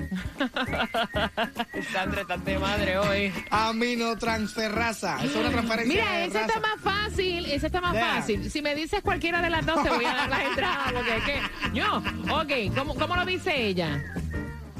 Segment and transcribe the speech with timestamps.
[1.93, 3.33] Sandra, estás de madre hoy.
[3.49, 5.23] Aminotransferasa.
[5.23, 8.15] Es una transferencia Mira, de esa está más fácil, esa está más Yeah.
[8.15, 8.51] fácil.
[8.51, 10.91] Si me dices cualquiera de las dos, te voy a dar las entradas.
[10.93, 11.39] Porque es que,
[11.73, 11.97] yo,
[12.31, 14.03] ok, ¿cómo, ¿cómo lo dice ella?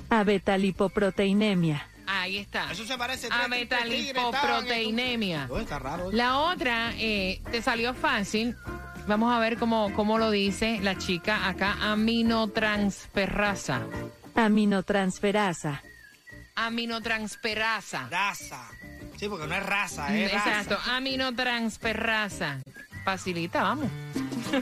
[0.10, 1.88] Abetalipopproteinemia.
[2.08, 2.72] Ahí está.
[2.72, 3.40] Eso se parece en tu-
[5.50, 6.12] Oh, está raro.
[6.12, 8.56] La otra, eh, te salió fácil.
[9.08, 11.78] Vamos a ver cómo, cómo lo dice la chica acá.
[11.82, 13.82] Aminotransferasa.
[14.36, 15.82] Aminotransferasa.
[16.56, 18.08] Aminotransferasa.
[18.10, 18.68] Grasa.
[19.18, 20.96] Sí, porque no es raza, es Exacto, raza.
[20.98, 22.58] aminotransferasa.
[23.04, 23.88] Facilita, vamos.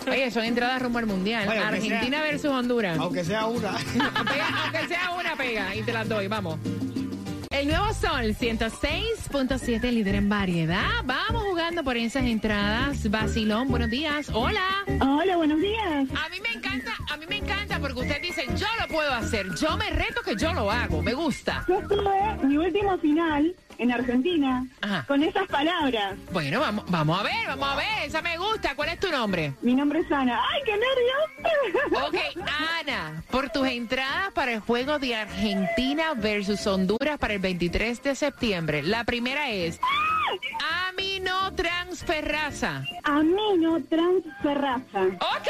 [0.08, 1.48] Oye, son entradas rumbo al mundial.
[1.48, 2.98] Oye, Argentina sea- versus Honduras.
[3.00, 3.72] Aunque sea una.
[3.78, 6.60] Pega, aunque sea una pega y te las doy, vamos.
[7.52, 10.90] El nuevo Sol 106.7, líder en variedad.
[11.06, 13.10] Vamos jugando por esas entradas.
[13.12, 14.30] Basilón, buenos días.
[14.34, 14.68] Hola.
[15.00, 16.08] Hola, buenos días.
[16.20, 19.54] A mí me encanta, a mí me encanta porque usted dice, yo lo puedo hacer.
[19.56, 21.02] Yo me reto que yo lo hago.
[21.04, 21.66] Me gusta.
[21.68, 25.04] Yo estuve mi último final en Argentina Ajá.
[25.06, 26.16] con esas palabras.
[26.32, 27.88] Bueno, vamos, vamos a ver, vamos a ver.
[28.06, 28.74] Esa me gusta.
[28.76, 29.54] ¿Cuál es tu nombre?
[29.62, 30.42] Mi nombre es Ana.
[30.50, 32.08] ¡Ay, qué nervios!
[32.08, 32.16] Ok,
[32.80, 38.16] Ana, por tus entradas para el juego de Argentina versus Honduras para el 23 de
[38.16, 38.82] septiembre.
[38.82, 39.78] La primera es
[40.88, 42.86] aminotransferasa.
[43.04, 45.02] Aminotransferasa.
[45.04, 45.48] Ok, ok,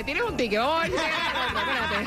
[0.00, 0.60] ticket, tienes un ticket.
[0.60, 2.06] Oh, espérate.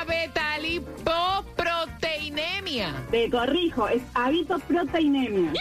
[0.00, 2.94] Abetalipopproteinemia.
[3.10, 5.52] Te corrijo, es habitoproteinemia.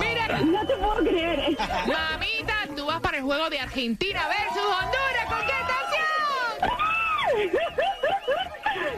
[0.00, 1.56] Mira, No te puedo creer.
[1.86, 5.26] mamita, tú vas para el juego de Argentina versus Honduras.
[5.28, 6.02] ¿Con qué estación?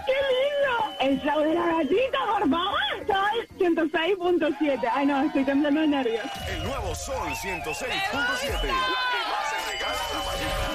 [0.07, 0.73] ¡Qué lindo!
[1.01, 2.84] El show de la gatita, por favor.
[3.65, 4.91] Sol 106.7.
[4.93, 6.25] Ay, no, estoy temblando de nervios.
[6.49, 7.95] El nuevo Sol 106.7.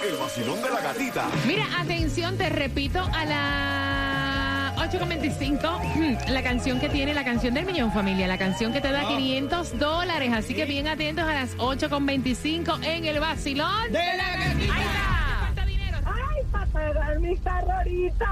[0.09, 1.29] El vacilón de la gatita.
[1.45, 7.91] Mira, atención, te repito a la 8.25 la canción que tiene la canción del millón
[7.91, 10.31] familia, la canción que te da 500 dólares.
[10.33, 13.91] Así que bien atentos a las 8.25 en el vacilón.
[13.91, 14.73] De la gatita.
[14.73, 15.63] Ahí está.
[16.05, 18.29] ¡Ay, para pagar mis terroristas!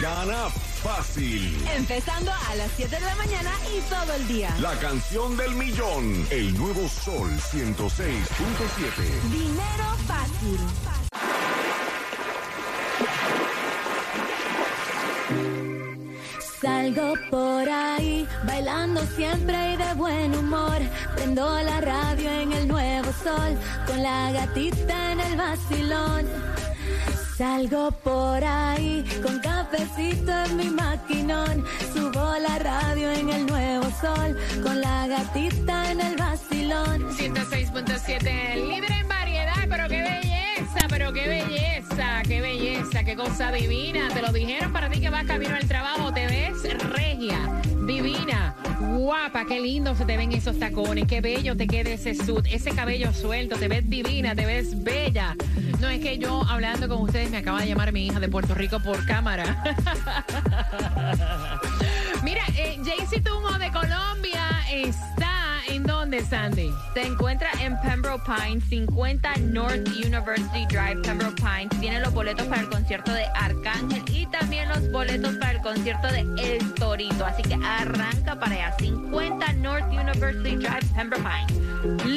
[0.00, 0.50] Gana
[0.82, 1.66] fácil.
[1.74, 4.54] Empezando a las 7 de la mañana y todo el día.
[4.60, 6.26] La canción del millón.
[6.30, 9.20] El nuevo Sol 106.7.
[9.30, 10.60] Dinero fácil.
[16.60, 20.78] Salgo por ahí, bailando siempre y de buen humor.
[21.14, 23.56] Prendo la radio en el nuevo sol,
[23.86, 26.26] con la gatita en el vacilón.
[27.36, 31.66] Salgo por ahí con cafecito en mi maquinón.
[31.92, 37.10] Subo la radio en el nuevo sol con la gatita en el vacilón.
[37.10, 44.08] 106.7, libre en variedad, pero qué belleza, pero qué belleza, qué belleza, qué cosa divina.
[44.14, 47.38] Te lo dijeron para ti que vas camino al trabajo, te ves regia,
[47.86, 52.46] divina, guapa, qué lindo se te ven esos tacones, qué bello te queda ese suit,
[52.50, 55.36] ese cabello suelto, te ves divina, te ves bella.
[55.80, 58.54] No es que yo hablando con ustedes me acaba de llamar mi hija de Puerto
[58.54, 59.62] Rico por cámara.
[62.22, 65.25] Mira, eh, Jaycee Tunjo de Colombia está
[65.68, 66.70] en dónde, Sandy?
[66.94, 71.80] Se encuentra en Pembroke Pines, 50 North University Drive, Pembroke Pines.
[71.80, 76.08] Tiene los boletos para el concierto de Arcángel y también los boletos para el concierto
[76.08, 77.24] de El Torito.
[77.24, 81.66] Así que arranca para allá, 50 North University Drive, Pembroke Pines.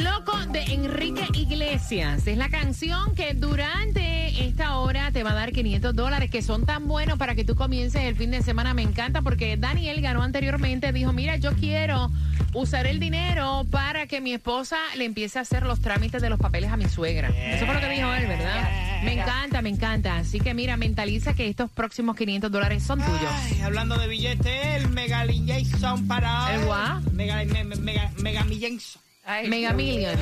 [0.04, 2.25] Loco de Enrique Iglesias.
[2.25, 6.66] Es la canción que durante esta hora te va a dar 500 dólares, que son
[6.66, 8.74] tan buenos para que tú comiences el fin de semana.
[8.74, 10.92] Me encanta porque Daniel ganó anteriormente.
[10.92, 12.10] Dijo, mira, yo quiero
[12.54, 16.40] usar el dinero para que mi esposa le empiece a hacer los trámites de los
[16.40, 17.30] papeles a mi suegra.
[17.30, 19.01] Eso fue lo que dijo él, ¿verdad?
[19.04, 20.18] Me encanta, me encanta.
[20.18, 23.22] Así que mira, mentaliza que estos próximos 500 dólares son tuyos.
[23.31, 26.56] Ay, hablando de billetes, el Megalin Jason para.
[26.56, 27.01] ¿El what?
[27.13, 29.02] Mega, me, me- mega, Mega Jason.
[29.48, 30.20] Mega Millions.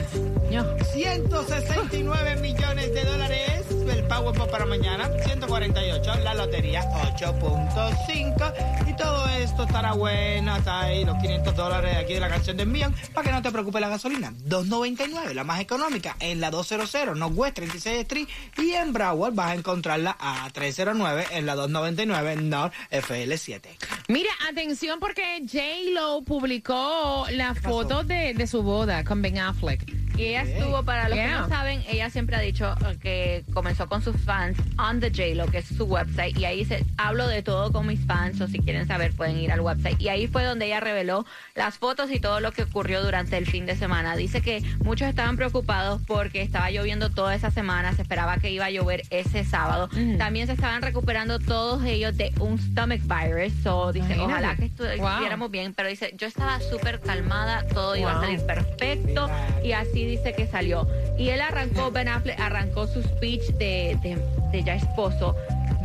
[0.52, 0.66] Ño.
[0.94, 3.66] 169 millones de dólares.
[3.90, 5.10] El Powerball para mañana.
[5.26, 6.16] 148.
[6.24, 6.84] La lotería
[7.16, 8.54] 8.5.
[8.86, 10.58] Y todo esto estará bueno.
[10.66, 12.94] Ahí los 500 dólares aquí de la canción de Millón.
[13.14, 14.34] Para que no te preocupe la gasolina.
[14.46, 15.34] 2.99.
[15.34, 16.18] La más económica.
[16.20, 18.28] En la 200 Northwest 36 Street.
[18.58, 21.28] Y en Broward vas a encontrarla a 309.
[21.32, 23.62] En la 299 North FL7.
[24.10, 30.07] Mira, atención porque J-Lo publicó la foto de, de su boda con Ben Affleck.
[30.18, 31.28] Y ella estuvo, para los Yeah.
[31.28, 35.46] que no saben, ella siempre ha dicho que comenzó con sus fans on the J-Lo,
[35.52, 38.60] que es su website, y ahí dice, hablo de todo con mis fans, o si
[38.60, 40.02] quieren saber pueden ir al website.
[40.02, 41.26] Y ahí fue donde ella reveló
[41.56, 44.16] las fotos y todo lo que ocurrió durante el fin de semana.
[44.16, 48.66] Dice que muchos estaban preocupados porque estaba lloviendo toda esa semana, se esperaba que iba
[48.66, 49.90] a llover ese sábado.
[50.18, 54.32] También se estaban recuperando todos ellos de un stomach virus, so dice, Imagínate.
[54.34, 55.08] ojalá que estu- Wow.
[55.10, 58.24] estuviéramos bien, pero dice, yo estaba súper calmada, todo iba a Wow.
[58.24, 59.30] salir perfecto
[59.64, 60.88] y así dice que salió.
[61.18, 64.18] Y él arrancó, Ben Affleck arrancó su speech de, de,
[64.52, 65.36] de ya esposo.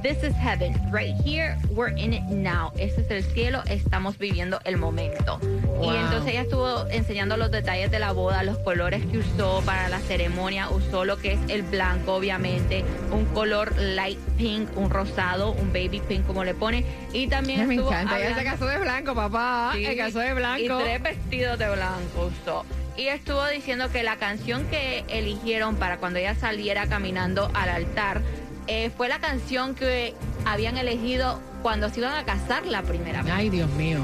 [0.03, 2.73] This is heaven, right here, we're in it now.
[2.77, 5.39] Este es el cielo, estamos viviendo el momento.
[5.39, 5.93] Wow.
[5.93, 9.89] Y entonces ella estuvo enseñando los detalles de la boda, los colores que usó para
[9.89, 15.53] la ceremonia, usó lo que es el blanco, obviamente, un color light pink, un rosado,
[15.53, 18.19] un baby pink, como le pone, y también Me estuvo encanta.
[18.19, 19.71] Ella se casó de blanco, papá.
[19.77, 20.81] Sí, Se casó de blanco.
[20.81, 22.67] Y tres vestidos de blanco usó.
[22.97, 28.21] Y estuvo diciendo que la canción que eligieron para cuando ella saliera caminando al altar
[28.67, 33.33] eh, fue la canción que habían elegido cuando se iban a casar la primera vez.
[33.35, 34.01] Ay, Dios mío.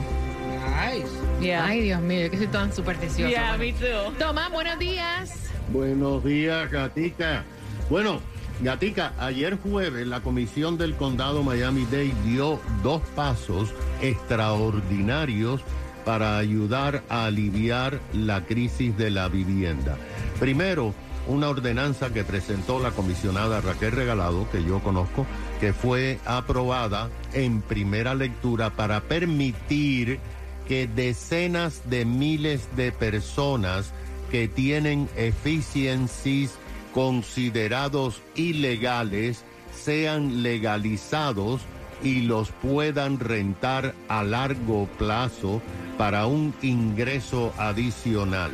[1.40, 1.54] Nice.
[1.56, 3.28] Ay, Dios mío, yo que soy tan supersticiosa.
[3.30, 3.58] Yeah, Bueno.
[3.58, 4.12] me too.
[4.18, 5.32] Tomás, buenos días.
[5.72, 7.44] Buenos días, Gatica.
[7.90, 8.20] Bueno,
[8.60, 15.60] Gatica, ayer jueves la Comisión del Condado Miami-Dade dio dos pasos extraordinarios
[16.08, 19.98] para ayudar a aliviar la crisis de la vivienda.
[20.40, 20.94] Primero,
[21.26, 25.26] una ordenanza que presentó la comisionada Raquel Regalado, que yo conozco,
[25.60, 30.18] que fue aprobada en primera lectura para permitir
[30.66, 33.92] que decenas de miles de personas
[34.30, 36.54] que tienen eficiencies
[36.94, 41.60] considerados ilegales sean legalizados
[42.02, 45.60] y los puedan rentar a largo plazo
[45.98, 48.52] para un ingreso adicional.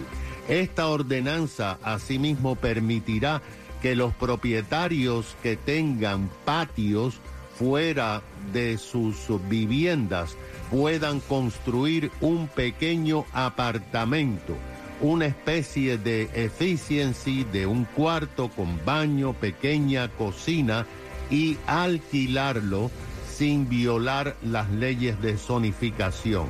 [0.49, 3.41] Esta ordenanza asimismo permitirá
[3.81, 7.21] que los propietarios que tengan patios
[7.59, 8.23] fuera
[8.53, 9.17] de sus
[9.49, 10.37] viviendas
[10.71, 14.57] puedan construir un pequeño apartamento,
[15.01, 20.87] una especie de efficiency de un cuarto con baño, pequeña cocina
[21.31, 22.91] y alquilarlo
[23.31, 26.47] sin violar las leyes de zonificación.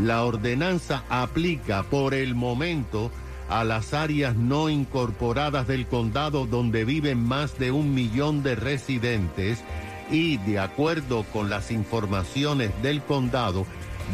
[0.00, 3.10] La ordenanza aplica por el momento
[3.48, 9.62] a las áreas no incorporadas del condado donde viven más de un millón de residentes
[10.10, 13.66] y de acuerdo con las informaciones del condado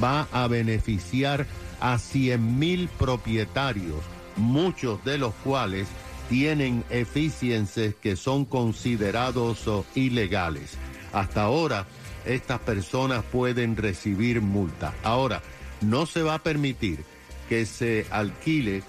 [0.02, 1.46] va a beneficiar
[1.80, 4.00] a 100 mil propietarios,
[4.36, 5.88] muchos de los cuales
[6.28, 10.76] tienen eficiencias que son considerados oh, ilegales.
[11.12, 11.86] Hasta ahora,
[12.24, 14.94] estas personas pueden recibir multa.
[15.02, 15.42] Ahora,
[15.80, 17.04] no se va a permitir
[17.48, 18.82] que se alquile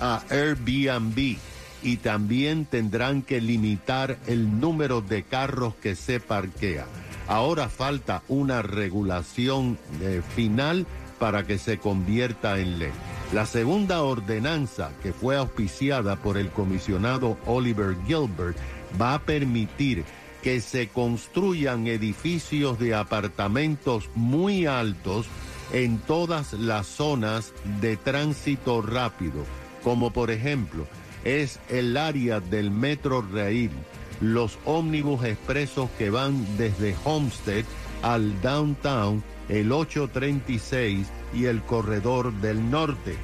[0.00, 1.36] a Airbnb
[1.82, 6.86] y también tendrán que limitar el número de carros que se parquea.
[7.28, 10.86] Ahora falta una regulación eh, final
[11.18, 12.92] para que se convierta en ley.
[13.32, 18.56] La segunda ordenanza que fue auspiciada por el comisionado Oliver Gilbert
[19.00, 20.04] va a permitir
[20.42, 25.26] que se construyan edificios de apartamentos muy altos
[25.72, 29.44] en todas las zonas de tránsito rápido,
[29.82, 30.86] como por ejemplo
[31.26, 33.72] es el área del Metro Rail,
[34.20, 37.64] los ómnibus expresos que van desde Homestead
[38.02, 43.16] al downtown, el 836 y el corredor del norte.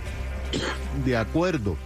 [1.04, 1.76] De acuerdo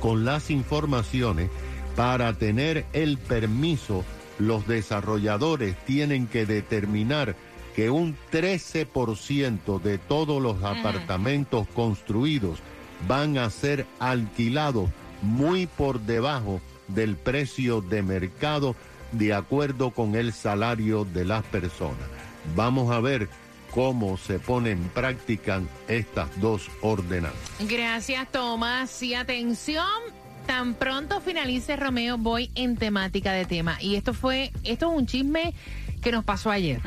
[0.00, 1.48] con las informaciones,
[1.96, 4.04] para tener el permiso,
[4.38, 7.34] los desarrolladores tienen que determinar
[7.74, 12.58] que un 13% de todos los apartamentos construidos
[13.08, 14.90] van a ser alquilados
[15.22, 18.74] muy por debajo del precio de mercado
[19.12, 22.06] de acuerdo con el salario de las personas.
[22.54, 23.28] Vamos a ver
[23.70, 27.38] cómo se ponen en práctica estas dos ordenanzas.
[27.60, 29.02] Gracias, Tomás.
[29.02, 29.86] Y atención,
[30.46, 33.78] tan pronto finalice Romeo, voy en temática de tema.
[33.80, 35.54] Y esto fue, esto es un chisme
[36.02, 36.80] que nos pasó ayer.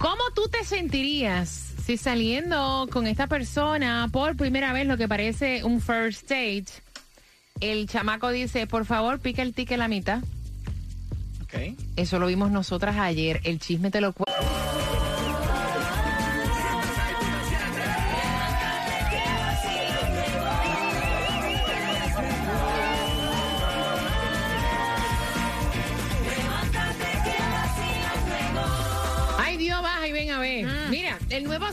[0.00, 5.62] ¿Cómo tú te sentirías si saliendo con esta persona por primera vez lo que parece
[5.62, 6.64] un first date,
[7.60, 10.22] el chamaco dice, por favor, pica el ticket la mitad?
[11.42, 11.76] Ok.
[11.96, 13.42] Eso lo vimos nosotras ayer.
[13.44, 14.29] El chisme te lo cuento.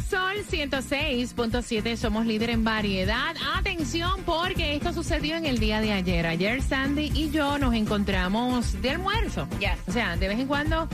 [0.09, 3.35] Sol 106.7, somos líder en variedad.
[3.57, 6.25] Atención, porque esto sucedió en el día de ayer.
[6.25, 9.49] Ayer Sandy y yo nos encontramos de almuerzo.
[9.59, 9.71] Yes.
[9.85, 10.87] O sea, de vez en cuando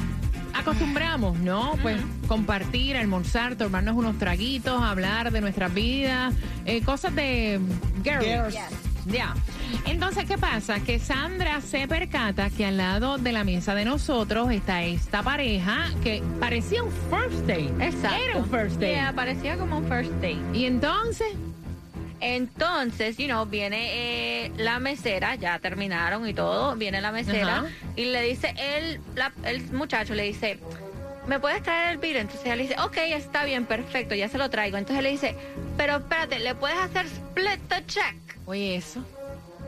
[0.55, 1.77] acostumbramos, ¿no?
[1.83, 6.33] Pues compartir, almorzar, tomarnos unos traguitos, hablar de nuestras vidas,
[6.65, 7.59] eh, cosas de
[8.03, 8.55] girls.
[9.05, 9.33] Ya.
[9.85, 10.79] Entonces, ¿qué pasa?
[10.79, 15.89] Que Sandra se percata que al lado de la mesa de nosotros está esta pareja
[16.03, 17.71] que parecía un first date.
[17.79, 18.17] Exacto.
[18.23, 18.91] Era un first date.
[18.93, 20.37] Yeah, parecía como un first date.
[20.53, 21.27] Y entonces,
[22.25, 27.65] Entonces, you know, viene eh, la mesera, ya terminaron y todo, viene la mesera
[27.97, 30.57] y le dice, el, la- el muchacho le dice,
[31.27, 32.15] ¿me puedes traer el beer?
[32.15, 34.77] Entonces ella le dice, ok, está bien, perfecto, ya se lo traigo.
[34.77, 35.35] Entonces le dice,
[35.75, 38.15] pero espérate, ¿le puedes hacer split the check?
[38.45, 39.03] Oye eso.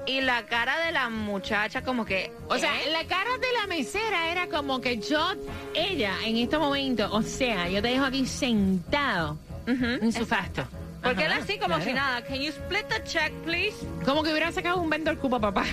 [0.07, 2.31] Y la cara de la muchacha como que...
[2.47, 2.91] O sea, ¿eh?
[2.91, 5.33] la cara de la mesera era como que yo,
[5.73, 10.63] ella, en este momento, o sea, yo te dejo aquí sentado Ujú, en su exacto.
[10.63, 10.77] fasto.
[11.01, 11.83] Porque él Ajá, así como claro.
[11.83, 13.75] si nada, can you split the check, please?
[14.05, 15.63] Como que hubiera sacado un vendor cupa, papá.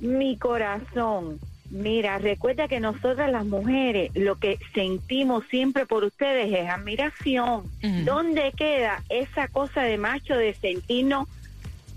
[0.00, 1.38] Mi, corazón.
[1.70, 7.70] Mira, recuerda que nosotras las mujeres lo que sentimos siempre por ustedes es admiración.
[8.04, 11.28] ¿Dónde queda esa cosa de macho de sentirnos,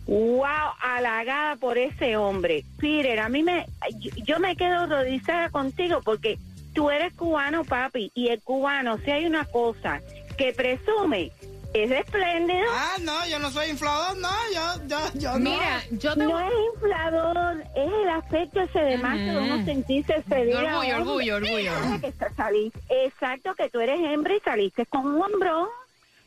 [0.08, 2.64] wow, halagada por ese hombre?
[2.80, 3.66] Peter, a mí me,
[4.00, 6.38] yo, yo me quedo horrorizada contigo porque
[6.74, 10.02] tú eres cubano, papi, y el cubano, si hay una cosa
[10.38, 11.32] que presume,
[11.84, 12.66] es espléndido.
[12.72, 15.40] Ah, no, yo no soy inflador, no, yo, yo, yo no.
[15.40, 20.22] Mira, yo te No es inflador, es el aspecto ese de macho de uno sentirse
[20.24, 20.56] feliz.
[20.56, 21.72] Orgullo, orgullo, orgullo.
[22.02, 22.14] Que
[23.06, 25.68] Exacto, que tú eres hembra y saliste con un hombrón.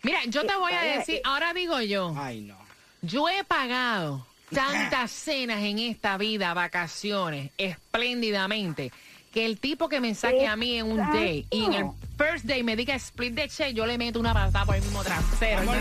[0.02, 2.56] Mira, yo te voy a decir, ahora digo yo, Ay, no.
[3.02, 8.92] yo he pagado tantas cenas en esta vida, vacaciones, espléndidamente,
[9.38, 11.84] que el tipo que me saque a mí en un day y en el
[12.16, 15.04] first day me diga split de che, yo le meto una patada por el mismo
[15.04, 15.62] trasero.
[15.64, 15.78] Vamos,